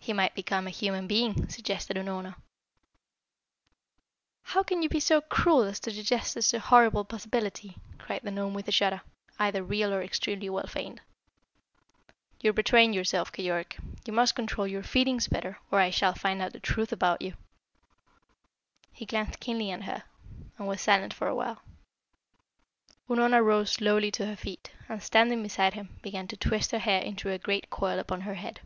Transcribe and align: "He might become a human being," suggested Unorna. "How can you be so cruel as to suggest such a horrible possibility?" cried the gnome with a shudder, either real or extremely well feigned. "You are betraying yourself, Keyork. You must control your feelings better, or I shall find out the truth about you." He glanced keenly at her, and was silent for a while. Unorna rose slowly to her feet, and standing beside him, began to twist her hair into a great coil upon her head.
"He 0.00 0.14
might 0.14 0.34
become 0.34 0.66
a 0.66 0.70
human 0.70 1.06
being," 1.06 1.50
suggested 1.50 1.98
Unorna. 1.98 2.36
"How 4.44 4.62
can 4.62 4.80
you 4.82 4.88
be 4.88 5.00
so 5.00 5.20
cruel 5.20 5.64
as 5.64 5.78
to 5.80 5.90
suggest 5.90 6.32
such 6.32 6.54
a 6.54 6.60
horrible 6.60 7.04
possibility?" 7.04 7.76
cried 7.98 8.22
the 8.22 8.30
gnome 8.30 8.54
with 8.54 8.66
a 8.68 8.72
shudder, 8.72 9.02
either 9.38 9.62
real 9.62 9.92
or 9.92 10.02
extremely 10.02 10.48
well 10.48 10.66
feigned. 10.66 11.02
"You 12.40 12.48
are 12.48 12.52
betraying 12.54 12.94
yourself, 12.94 13.30
Keyork. 13.30 13.76
You 14.06 14.14
must 14.14 14.34
control 14.34 14.66
your 14.66 14.82
feelings 14.82 15.28
better, 15.28 15.58
or 15.70 15.78
I 15.78 15.90
shall 15.90 16.14
find 16.14 16.40
out 16.40 16.54
the 16.54 16.60
truth 16.60 16.90
about 16.90 17.20
you." 17.20 17.34
He 18.90 19.04
glanced 19.04 19.40
keenly 19.40 19.70
at 19.70 19.82
her, 19.82 20.04
and 20.56 20.66
was 20.66 20.80
silent 20.80 21.12
for 21.12 21.28
a 21.28 21.34
while. 21.34 21.60
Unorna 23.10 23.44
rose 23.44 23.70
slowly 23.72 24.10
to 24.12 24.24
her 24.24 24.36
feet, 24.36 24.70
and 24.88 25.02
standing 25.02 25.42
beside 25.42 25.74
him, 25.74 25.98
began 26.00 26.26
to 26.28 26.36
twist 26.38 26.70
her 26.70 26.78
hair 26.78 27.02
into 27.02 27.28
a 27.28 27.36
great 27.36 27.68
coil 27.68 27.98
upon 27.98 28.22
her 28.22 28.36
head. 28.36 28.62